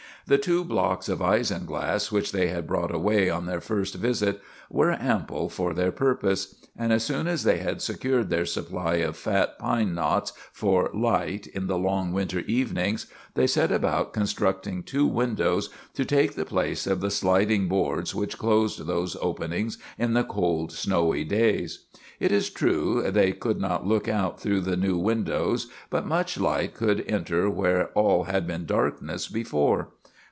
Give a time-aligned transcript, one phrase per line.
[0.27, 4.39] The two blocks of isinglass which they had brought away on their first visit
[4.69, 9.17] were ample for their purpose; and as soon as they had secured their supply of
[9.17, 15.05] fat pine knots for light in the long winter evenings, they set about constructing two
[15.07, 20.23] windows to take the place of the sliding boards which closed those openings in the
[20.23, 21.87] cold, snowy days.
[22.21, 26.73] It is true, they could not look out through the new windows, but much light
[26.75, 29.89] could enter where all had been darkness before.